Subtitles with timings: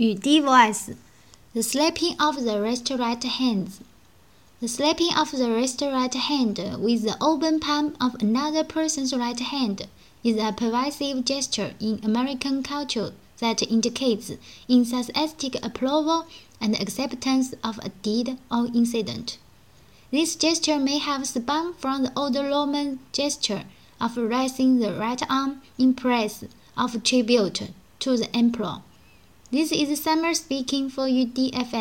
[0.00, 0.94] 语滴 voice.
[1.54, 3.80] The slapping of the wrist right hands.
[4.60, 9.40] The slapping of the wrist right hand with the open palm of another person's right
[9.40, 9.88] hand
[10.22, 14.30] is a pervasive gesture in American culture that indicates
[14.68, 16.26] enthusiastic approval
[16.60, 19.38] and acceptance of a deed or incident.
[20.12, 23.64] This gesture may have spun from the old Roman gesture
[24.00, 26.44] of raising the right arm in praise
[26.76, 28.82] of tribute to the emperor.
[29.50, 31.76] This is Summer speaking for Yudi FM.